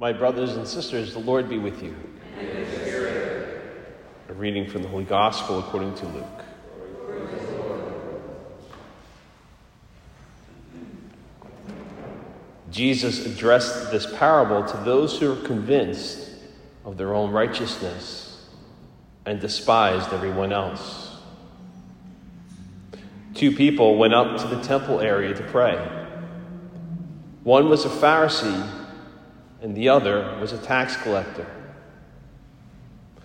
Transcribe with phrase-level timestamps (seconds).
[0.00, 1.92] My brothers and sisters, the Lord be with you.
[4.28, 6.44] A reading from the Holy Gospel according to Luke.
[12.70, 16.30] Jesus addressed this parable to those who were convinced
[16.84, 18.46] of their own righteousness
[19.26, 21.16] and despised everyone else.
[23.34, 25.76] Two people went up to the temple area to pray.
[27.42, 28.77] One was a Pharisee,
[29.62, 31.46] and the other was a tax collector.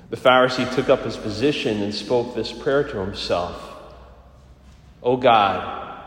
[0.09, 3.71] The Pharisee took up his position and spoke this prayer to himself
[5.03, 5.99] O God,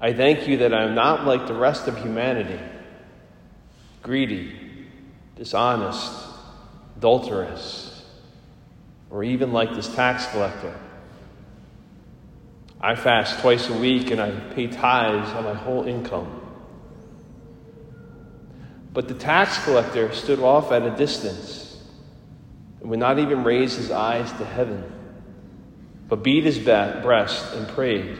[0.00, 2.58] I thank you that I am not like the rest of humanity
[4.02, 4.54] greedy,
[5.36, 6.12] dishonest,
[6.96, 8.06] adulterous,
[9.10, 10.74] or even like this tax collector.
[12.80, 16.40] I fast twice a week and I pay tithes on my whole income.
[18.98, 21.80] But the tax collector stood off at a distance
[22.80, 24.92] and would not even raise his eyes to heaven,
[26.08, 28.18] but beat his breast and prayed.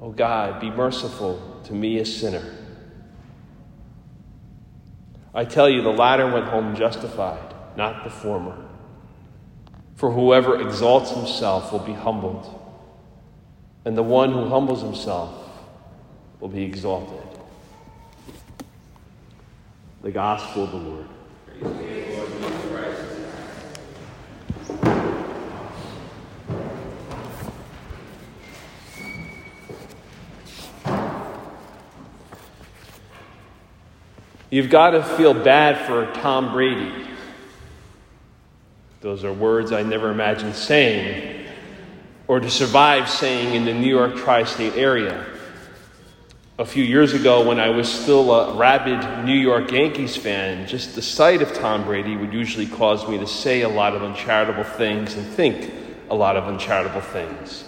[0.00, 2.42] Oh God, be merciful to me, a sinner.
[5.34, 8.64] I tell you, the latter went home justified, not the former.
[9.94, 12.48] For whoever exalts himself will be humbled,
[13.84, 15.34] and the one who humbles himself
[16.40, 17.29] will be exalted.
[20.02, 21.06] The Gospel of the Lord.
[34.48, 36.92] You've got to feel bad for Tom Brady.
[39.00, 41.46] Those are words I never imagined saying
[42.26, 45.26] or to survive saying in the New York tri state area.
[46.60, 50.94] A few years ago, when I was still a rabid New York Yankees fan, just
[50.94, 54.64] the sight of Tom Brady would usually cause me to say a lot of uncharitable
[54.64, 55.72] things and think
[56.10, 57.64] a lot of uncharitable things.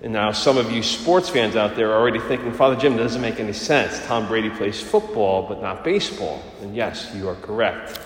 [0.00, 3.02] And now some of you sports fans out there are already thinking, Father Jim, that
[3.02, 3.98] doesn't make any sense.
[4.06, 6.40] Tom Brady plays football, but not baseball.
[6.62, 7.98] And yes, you are correct.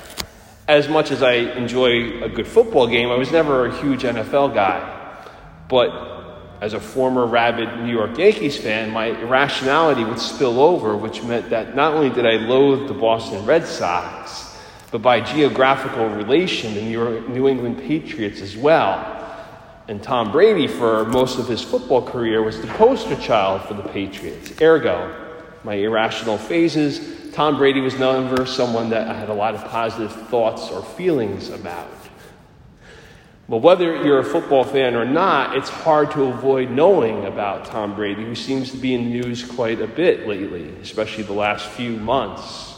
[0.69, 4.55] As much as I enjoy a good football game, I was never a huge NFL
[4.55, 5.27] guy.
[5.69, 6.28] But
[6.61, 11.51] as a former rabid New York Yankees fan, my irrationality would spill over, which meant
[11.51, 14.57] that not only did I loathe the Boston Red Sox,
[14.91, 16.83] but by geographical relation, the
[17.29, 19.15] New England Patriots as well.
[19.87, 23.83] And Tom Brady, for most of his football career, was the poster child for the
[23.83, 24.53] Patriots.
[24.61, 25.15] Ergo,
[25.65, 30.13] my irrational phases, Tom Brady was for someone that I had a lot of positive
[30.29, 31.89] thoughts or feelings about.
[33.49, 37.95] But whether you're a football fan or not, it's hard to avoid knowing about Tom
[37.95, 41.67] Brady, who seems to be in the news quite a bit lately, especially the last
[41.67, 42.75] few months.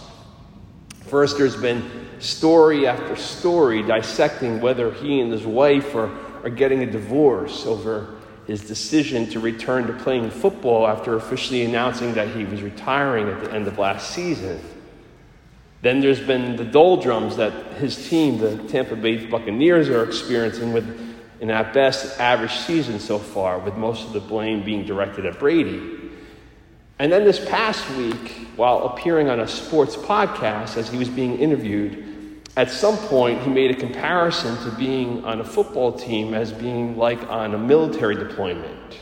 [1.06, 1.82] First, there's been
[2.20, 6.10] story after story dissecting whether he and his wife are
[6.44, 8.16] are getting a divorce over
[8.46, 13.44] his decision to return to playing football after officially announcing that he was retiring at
[13.44, 14.60] the end of last season.
[15.82, 20.84] Then there's been the doldrums that his team, the Tampa Bay Buccaneers, are experiencing with
[21.40, 25.38] an at best average season so far, with most of the blame being directed at
[25.38, 25.98] Brady.
[26.98, 31.38] And then this past week, while appearing on a sports podcast as he was being
[31.38, 36.52] interviewed, at some point, he made a comparison to being on a football team as
[36.52, 38.98] being like on a military deployment.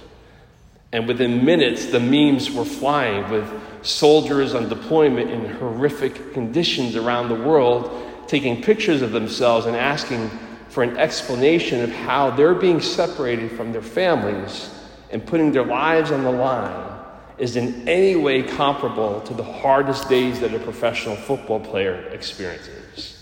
[0.92, 3.50] And within minutes, the memes were flying with
[3.82, 10.30] soldiers on deployment in horrific conditions around the world taking pictures of themselves and asking
[10.68, 14.70] for an explanation of how they're being separated from their families
[15.10, 16.94] and putting their lives on the line
[17.38, 23.14] is in any way comparable to the hardest days that a professional football player experiences.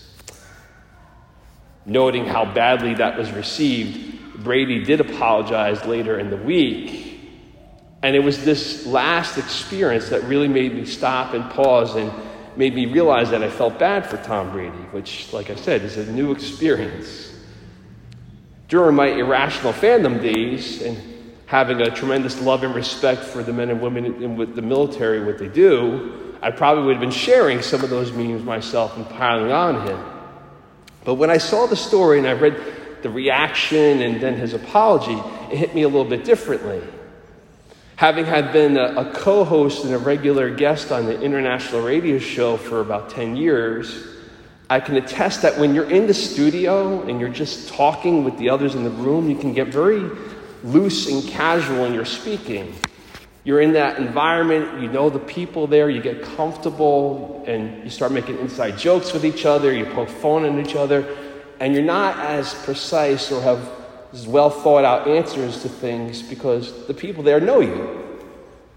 [1.85, 7.06] Noting how badly that was received, Brady did apologize later in the week.
[8.03, 12.11] And it was this last experience that really made me stop and pause and
[12.55, 15.97] made me realize that I felt bad for Tom Brady, which, like I said, is
[15.97, 17.33] a new experience.
[18.67, 20.97] During my irrational fandom days and
[21.45, 25.37] having a tremendous love and respect for the men and women in the military, what
[25.37, 29.51] they do, I probably would have been sharing some of those memes myself and piling
[29.51, 30.03] on him.
[31.03, 35.17] But when I saw the story and I read the reaction and then his apology,
[35.51, 36.81] it hit me a little bit differently.
[37.97, 42.19] Having had been a, a co host and a regular guest on the international radio
[42.19, 44.05] show for about 10 years,
[44.69, 48.51] I can attest that when you're in the studio and you're just talking with the
[48.51, 50.11] others in the room, you can get very
[50.63, 52.75] loose and casual in your speaking.
[53.43, 58.11] You're in that environment, you know the people there, you get comfortable, and you start
[58.11, 61.17] making inside jokes with each other, you poke fun at each other,
[61.59, 63.76] and you're not as precise or have
[64.13, 68.03] well thought out answers to things because the people there know you.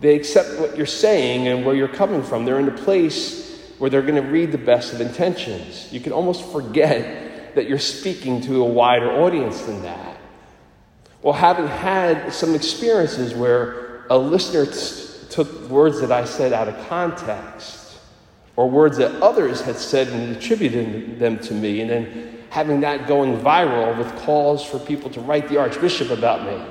[0.00, 2.44] They accept what you're saying and where you're coming from.
[2.44, 5.93] They're in a place where they're going to read the best of intentions.
[5.93, 10.17] You can almost forget that you're speaking to a wider audience than that.
[11.23, 16.69] Well, having had some experiences where a listener t- took words that I said out
[16.69, 17.99] of context
[18.56, 23.06] or words that others had said and attributed them to me, and then having that
[23.06, 26.62] going viral with calls for people to write the Archbishop about me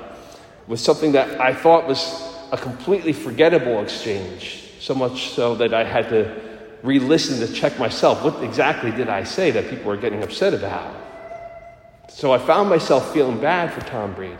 [0.66, 2.22] was something that I thought was
[2.52, 6.50] a completely forgettable exchange, so much so that I had to
[6.82, 8.22] re listen to check myself.
[8.22, 10.94] What exactly did I say that people were getting upset about?
[12.10, 14.36] So I found myself feeling bad for Tom Brady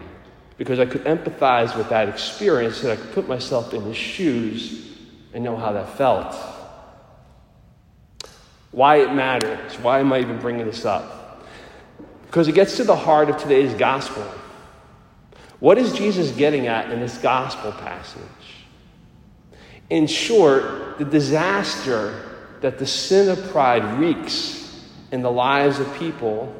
[0.59, 4.99] because I could empathize with that experience and I could put myself in his shoes
[5.33, 6.35] and know how that felt.
[8.73, 9.75] Why it matters.
[9.79, 11.20] Why am I even bringing this up?
[12.31, 14.23] Because it gets to the heart of today's gospel.
[15.59, 18.23] What is Jesus getting at in this gospel passage?
[19.91, 22.31] In short, the disaster
[22.61, 24.81] that the sin of pride wreaks
[25.11, 26.55] in the lives of people,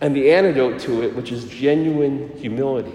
[0.00, 2.94] and the antidote to it, which is genuine humility.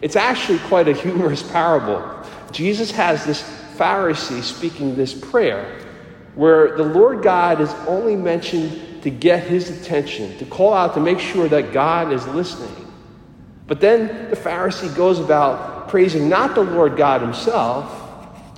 [0.00, 2.02] It's actually quite a humorous parable.
[2.50, 3.42] Jesus has this
[3.76, 5.82] Pharisee speaking this prayer
[6.34, 11.00] where the Lord God is only mentioned to get his attention, to call out to
[11.00, 12.74] make sure that God is listening.
[13.66, 17.94] But then the Pharisee goes about praising not the Lord God himself.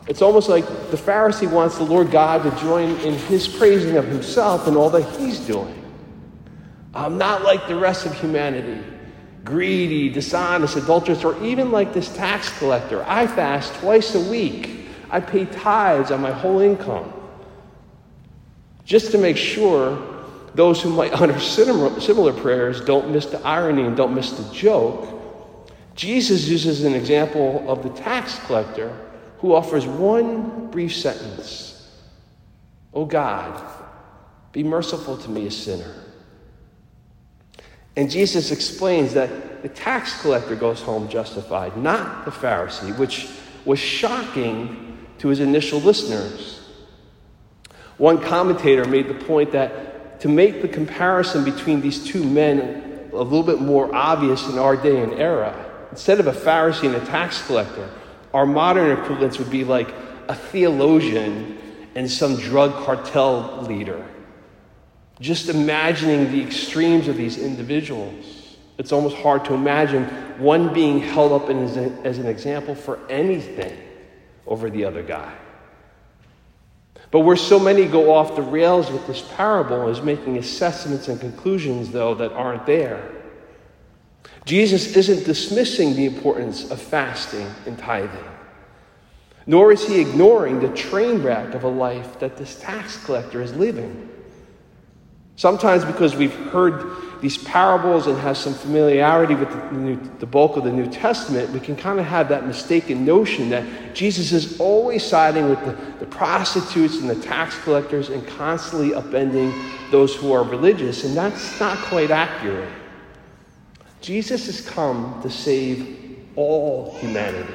[0.06, 4.06] It's almost like the Pharisee wants the Lord God to join in his praising of
[4.06, 5.76] himself and all that he's doing.
[6.94, 8.82] I'm not like the rest of humanity
[9.44, 13.02] greedy, dishonest, adulterous, or even like this tax collector.
[13.06, 14.86] I fast twice a week.
[15.10, 17.12] I pay tithes on my whole income.
[18.84, 20.19] Just to make sure
[20.54, 25.06] those who might utter similar prayers don't miss the irony and don't miss the joke.
[25.94, 28.96] Jesus uses an example of the tax collector
[29.38, 31.70] who offers one brief sentence
[32.92, 33.62] Oh God,
[34.52, 35.94] be merciful to me, a sinner.
[37.96, 43.28] And Jesus explains that the tax collector goes home justified, not the Pharisee, which
[43.64, 46.68] was shocking to his initial listeners.
[47.98, 53.16] One commentator made the point that to make the comparison between these two men a
[53.16, 55.66] little bit more obvious in our day and era.
[55.90, 57.90] Instead of a Pharisee and a tax collector,
[58.32, 59.92] our modern equivalents would be like
[60.28, 61.58] a theologian
[61.94, 64.06] and some drug cartel leader.
[65.20, 70.04] Just imagining the extremes of these individuals, it's almost hard to imagine
[70.38, 73.76] one being held up as, an example for anything
[74.46, 75.34] over the other guy.
[77.10, 81.20] But where so many go off the rails with this parable is making assessments and
[81.20, 83.10] conclusions, though, that aren't there.
[84.44, 88.24] Jesus isn't dismissing the importance of fasting and tithing,
[89.46, 93.54] nor is he ignoring the train wreck of a life that this tax collector is
[93.54, 94.08] living.
[95.36, 100.56] Sometimes because we've heard these parables and have some familiarity with the, New, the bulk
[100.56, 104.58] of the New Testament, we can kind of have that mistaken notion that Jesus is
[104.58, 109.52] always siding with the, the prostitutes and the tax collectors and constantly upending
[109.90, 112.70] those who are religious, and that's not quite accurate.
[114.00, 117.54] Jesus has come to save all humanity.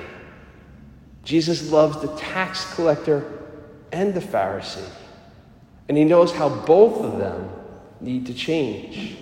[1.24, 3.42] Jesus loves the tax collector
[3.92, 4.88] and the Pharisee,
[5.90, 7.50] and he knows how both of them
[8.00, 9.18] need to change.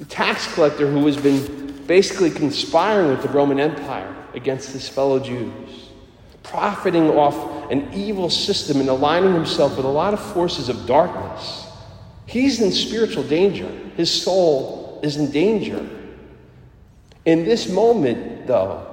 [0.00, 5.20] The tax collector who has been basically conspiring with the Roman Empire against his fellow
[5.20, 5.90] Jews,
[6.42, 11.66] profiting off an evil system and aligning himself with a lot of forces of darkness.
[12.24, 13.68] He's in spiritual danger.
[13.94, 15.86] His soul is in danger.
[17.26, 18.86] In this moment, though,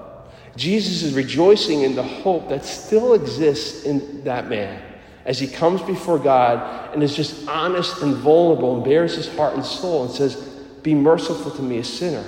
[0.57, 4.83] Jesus is rejoicing in the hope that still exists in that man
[5.23, 9.53] as he comes before God and is just honest and vulnerable and bears his heart
[9.53, 12.25] and soul and says, Be merciful to me, a sinner.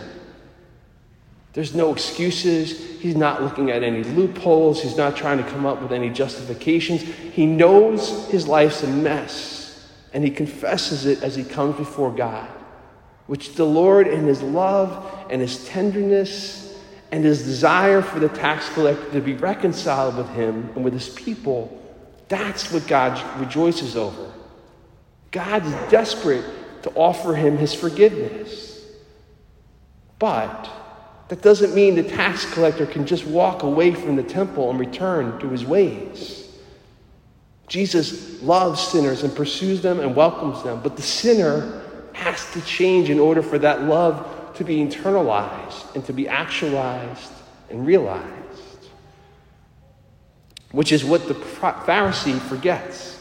[1.54, 3.00] There's no excuses.
[3.00, 4.82] He's not looking at any loopholes.
[4.82, 7.02] He's not trying to come up with any justifications.
[7.02, 12.48] He knows his life's a mess, and he confesses it as he comes before God,
[13.28, 16.78] which the Lord, in his love and his tenderness
[17.12, 21.10] and his desire for the tax collector to be reconciled with him and with his
[21.10, 21.76] people,
[22.28, 24.32] that's what God rejoices over.
[25.32, 26.46] God is desperate
[26.84, 28.84] to offer him his forgiveness.
[30.18, 30.70] But
[31.30, 35.40] That doesn't mean the tax collector can just walk away from the temple and return
[35.40, 36.50] to his ways.
[37.68, 41.84] Jesus loves sinners and pursues them and welcomes them, but the sinner
[42.14, 47.32] has to change in order for that love to be internalized and to be actualized
[47.70, 48.26] and realized.
[50.72, 53.20] Which is what the Pharisee forgets.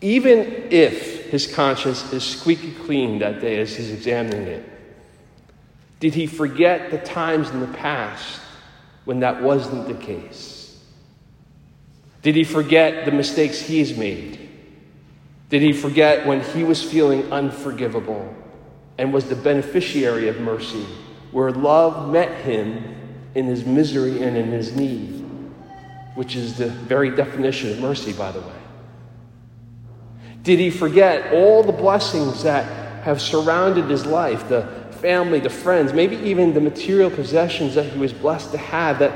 [0.00, 4.64] Even if his conscience is squeaky clean that day as he's examining it,
[5.98, 8.40] did he forget the times in the past
[9.04, 10.78] when that wasn't the case?
[12.22, 14.48] Did he forget the mistakes he's made?
[15.50, 18.32] Did he forget when he was feeling unforgivable
[18.96, 20.86] and was the beneficiary of mercy,
[21.32, 22.94] where love met him
[23.34, 25.24] in his misery and in his need,
[26.14, 28.63] which is the very definition of mercy, by the way?
[30.44, 34.66] Did he forget all the blessings that have surrounded his life, the
[35.00, 39.12] family, the friends, maybe even the material possessions that he was blessed to have, that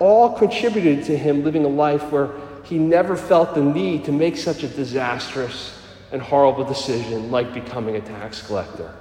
[0.00, 2.30] all contributed to him living a life where
[2.64, 7.94] he never felt the need to make such a disastrous and horrible decision like becoming
[7.94, 8.92] a tax collector.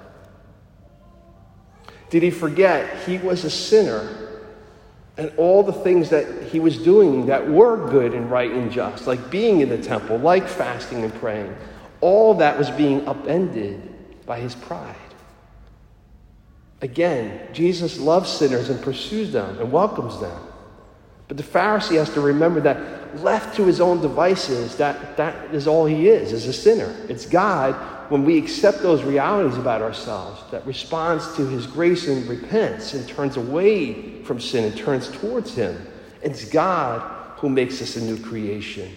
[2.12, 4.30] Did he forget he was a sinner
[5.18, 9.08] and all the things that he was doing that were good and right and just,
[9.08, 11.56] like being in the temple, like fasting and praying,
[12.01, 14.96] all that was being upended by his pride?
[16.81, 20.41] Again, Jesus loves sinners and pursues them and welcomes them.
[21.27, 25.67] But the Pharisee has to remember that left to his own devices, that, that is
[25.67, 26.93] all he is, is a sinner.
[27.08, 27.74] It's God,
[28.12, 33.08] when we accept those realities about ourselves, that responds to his grace and repents and
[33.08, 35.88] turns away from sin and turns towards him.
[36.22, 37.01] It's God
[37.38, 38.93] who makes us a new creation.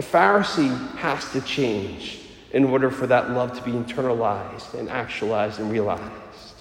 [0.00, 2.20] The Pharisee has to change
[2.52, 6.54] in order for that love to be internalized and actualized and realized.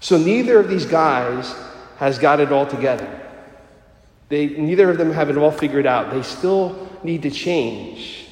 [0.00, 1.54] So neither of these guys
[1.98, 3.20] has got it all together.
[4.30, 6.10] They, neither of them have it all figured out.
[6.10, 8.24] They still need to change.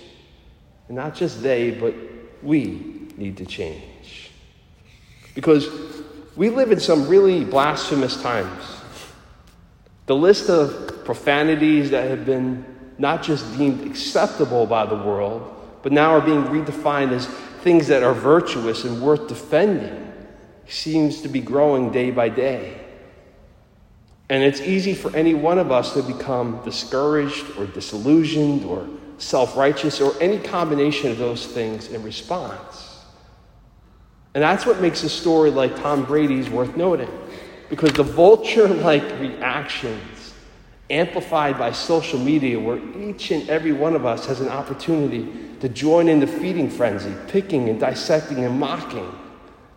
[0.89, 1.93] And not just they, but
[2.43, 4.31] we need to change.
[5.35, 5.69] Because
[6.37, 8.65] we live in some really blasphemous times.
[10.07, 15.93] The list of profanities that have been not just deemed acceptable by the world, but
[15.93, 17.27] now are being redefined as
[17.63, 20.13] things that are virtuous and worth defending
[20.69, 22.81] seems to be growing day by day.
[24.29, 28.89] And it's easy for any one of us to become discouraged or disillusioned or
[29.19, 32.97] self righteous or any combination of those things in response.
[34.35, 37.09] And that's what makes a story like Tom Brady's worth noting.
[37.71, 40.01] Because the vulture like reactions,
[40.91, 45.29] amplified by social media, where each and every one of us has an opportunity
[45.61, 49.11] to join in the feeding frenzy, picking and dissecting and mocking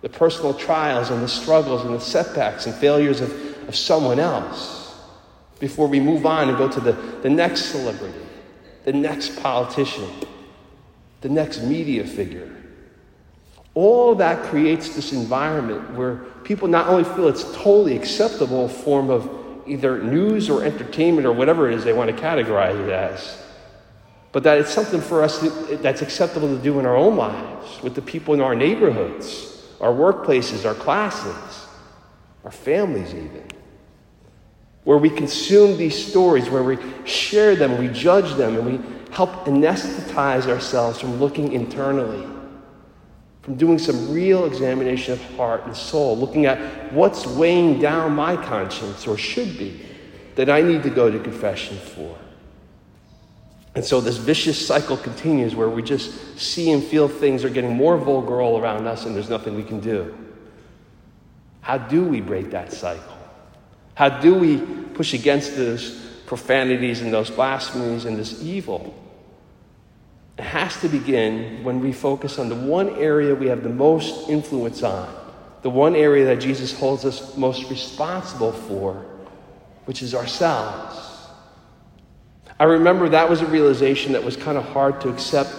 [0.01, 3.31] the personal trials and the struggles and the setbacks and failures of,
[3.67, 4.97] of someone else
[5.59, 8.25] before we move on and go to the, the next celebrity,
[8.85, 10.09] the next politician,
[11.21, 12.55] the next media figure.
[13.73, 19.38] All that creates this environment where people not only feel it's totally acceptable form of
[19.69, 23.41] either news or entertainment or whatever it is they want to categorize it as,
[24.31, 25.39] but that it's something for us
[25.81, 29.49] that's acceptable to do in our own lives with the people in our neighborhoods
[29.79, 31.67] our workplaces, our classes,
[32.43, 33.43] our families, even.
[34.83, 39.31] Where we consume these stories, where we share them, we judge them, and we help
[39.45, 42.27] anesthetize ourselves from looking internally,
[43.41, 48.35] from doing some real examination of heart and soul, looking at what's weighing down my
[48.35, 49.85] conscience or should be
[50.35, 52.17] that I need to go to confession for.
[53.75, 57.73] And so this vicious cycle continues where we just see and feel things are getting
[57.73, 60.17] more vulgar all around us and there's nothing we can do.
[61.61, 63.17] How do we break that cycle?
[63.93, 64.57] How do we
[64.93, 68.93] push against those profanities and those blasphemies and this evil?
[70.39, 74.83] Has to begin when we focus on the one area we have the most influence
[74.83, 75.13] on,
[75.61, 79.05] the one area that Jesus holds us most responsible for,
[79.85, 81.27] which is ourselves.
[82.59, 85.53] I remember that was a realization that was kind of hard to accept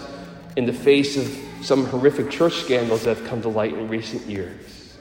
[0.57, 4.27] in the face of some horrific church scandals that have come to light in recent
[4.27, 4.99] years.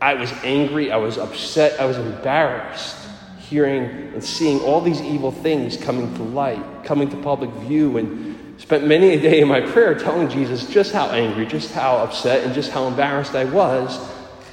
[0.00, 3.08] I was angry, I was upset, I was embarrassed
[3.48, 8.37] hearing and seeing all these evil things coming to light, coming to public view, and
[8.58, 12.44] spent many a day in my prayer telling Jesus just how angry, just how upset,
[12.44, 13.98] and just how embarrassed I was,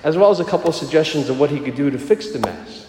[0.04, 2.40] as well as a couple of suggestions of what he could do to fix the
[2.40, 2.88] mess.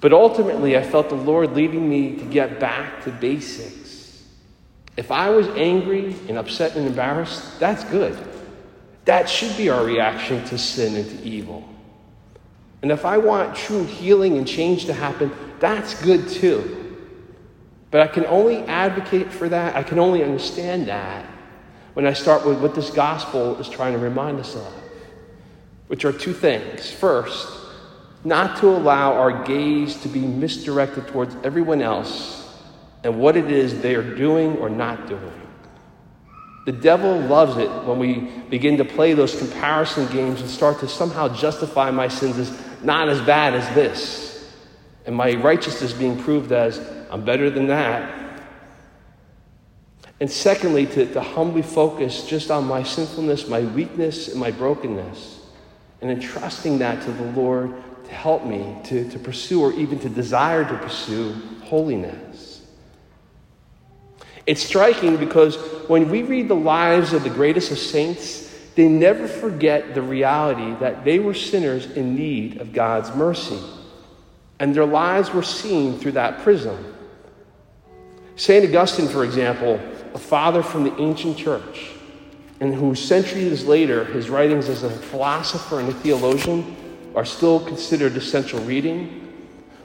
[0.00, 4.22] But ultimately, I felt the Lord leading me to get back to basics.
[4.96, 8.16] If I was angry and upset and embarrassed, that's good.
[9.06, 11.68] That should be our reaction to sin and to evil.
[12.82, 16.83] And if I want true healing and change to happen, that's good too.
[17.94, 21.24] But I can only advocate for that, I can only understand that
[21.92, 24.74] when I start with what this gospel is trying to remind us of,
[25.86, 26.90] which are two things.
[26.90, 27.46] First,
[28.24, 32.52] not to allow our gaze to be misdirected towards everyone else
[33.04, 35.48] and what it is they are doing or not doing.
[36.66, 40.88] The devil loves it when we begin to play those comparison games and start to
[40.88, 44.52] somehow justify my sins as not as bad as this,
[45.06, 46.80] and my righteousness being proved as
[47.14, 48.42] I'm better than that.
[50.18, 55.38] And secondly, to, to humbly focus just on my sinfulness, my weakness, and my brokenness,
[56.00, 57.72] and entrusting that to the Lord
[58.06, 62.66] to help me to, to pursue or even to desire to pursue holiness.
[64.44, 65.54] It's striking because
[65.88, 70.74] when we read the lives of the greatest of saints, they never forget the reality
[70.80, 73.60] that they were sinners in need of God's mercy.
[74.58, 76.90] And their lives were seen through that prism.
[78.36, 78.64] St.
[78.64, 79.80] Augustine, for example,
[80.14, 81.90] a father from the ancient church,
[82.60, 86.76] and who centuries later, his writings as a philosopher and a theologian
[87.14, 89.20] are still considered essential reading.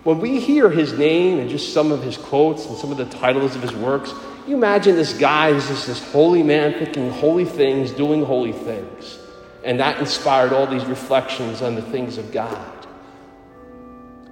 [0.04, 3.06] When we hear his name and just some of his quotes and some of the
[3.06, 4.14] titles of his works,
[4.48, 9.20] you imagine this guy is just this holy man thinking holy things, doing holy things.
[9.64, 12.88] And that inspired all these reflections on the things of God.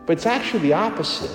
[0.06, 1.30] But it's actually the opposite.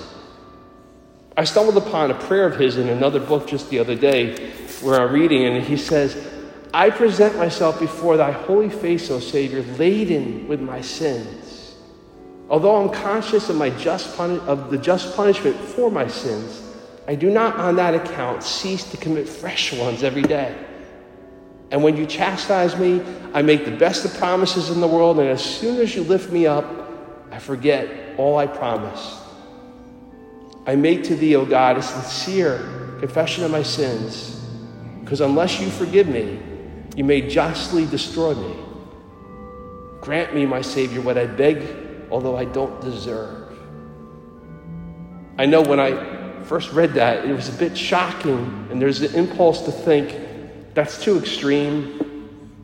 [1.35, 5.01] I stumbled upon a prayer of his in another book just the other day where
[5.01, 6.15] I'm reading, and he says,
[6.73, 11.75] I present myself before thy holy face, O Savior, laden with my sins.
[12.49, 16.61] Although I'm conscious of, my just puni- of the just punishment for my sins,
[17.07, 20.55] I do not on that account cease to commit fresh ones every day.
[21.71, 23.01] And when you chastise me,
[23.33, 26.31] I make the best of promises in the world, and as soon as you lift
[26.31, 26.65] me up,
[27.31, 29.22] I forget all I promised.
[30.65, 34.39] I make to thee, O God, a sincere confession of my sins,
[35.01, 36.39] because unless you forgive me,
[36.95, 38.55] you may justly destroy me.
[39.99, 41.63] Grant me, my Savior, what I beg,
[42.09, 43.57] although I don't deserve.
[45.37, 49.15] I know when I first read that, it was a bit shocking, and there's an
[49.15, 50.17] impulse to think
[50.73, 51.99] that's too extreme,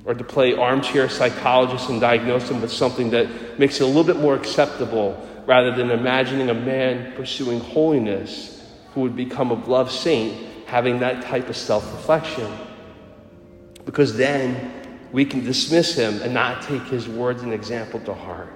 [0.05, 4.03] or to play armchair psychologist and diagnose them with something that makes it a little
[4.03, 9.91] bit more acceptable rather than imagining a man pursuing holiness who would become a beloved
[9.91, 12.47] saint having that type of self reflection.
[13.83, 14.71] Because then
[15.11, 18.53] we can dismiss him and not take his words and example to heart.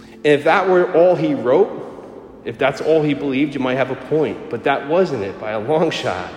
[0.00, 3.92] And if that were all he wrote, if that's all he believed, you might have
[3.92, 4.50] a point.
[4.50, 6.28] But that wasn't it by a long shot.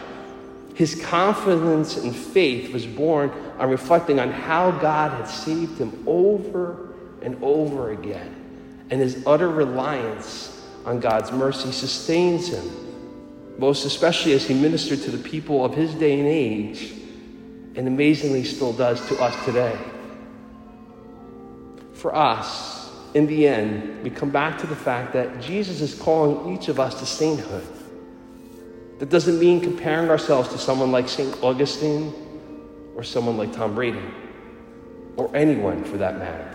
[0.75, 6.93] His confidence and faith was born on reflecting on how God had saved him over
[7.23, 8.38] and over again.
[8.89, 15.11] And his utter reliance on God's mercy sustains him, most especially as he ministered to
[15.11, 16.93] the people of his day and age,
[17.75, 19.77] and amazingly still does to us today.
[21.93, 26.55] For us, in the end, we come back to the fact that Jesus is calling
[26.55, 27.67] each of us to sainthood.
[28.99, 31.41] That doesn't mean comparing ourselves to someone like St.
[31.41, 32.13] Augustine
[32.95, 34.03] or someone like Tom Brady
[35.15, 36.48] or anyone for that matter.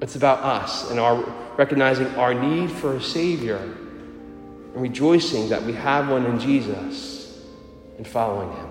[0.00, 1.22] It's about us and our
[1.56, 7.44] recognizing our need for a Savior and rejoicing that we have one in Jesus
[7.98, 8.69] and following Him.